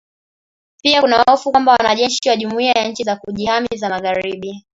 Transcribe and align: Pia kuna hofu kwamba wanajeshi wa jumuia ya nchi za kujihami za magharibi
Pia 0.83 1.01
kuna 1.01 1.23
hofu 1.27 1.51
kwamba 1.51 1.71
wanajeshi 1.71 2.29
wa 2.29 2.35
jumuia 2.35 2.71
ya 2.71 2.87
nchi 2.87 3.03
za 3.03 3.15
kujihami 3.15 3.67
za 3.75 3.89
magharibi 3.89 4.65